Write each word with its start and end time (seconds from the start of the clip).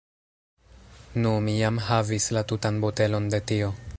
Nu, 1.25 1.33
mi 1.49 1.53
jam 1.59 1.77
havis 1.91 2.29
la 2.39 2.45
tutan 2.53 2.83
botelon 2.87 3.33
de 3.37 3.45
tio 3.53 3.73